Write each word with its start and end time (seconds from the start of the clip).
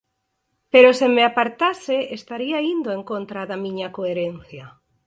Pero 0.73 0.89
se 0.99 1.07
me 1.15 1.21
apartase 1.29 1.97
estaría 2.17 2.57
indo 2.73 2.89
en 2.97 3.01
contra 3.11 3.41
da 3.49 3.57
miña 3.63 3.87
coherencia. 3.97 4.65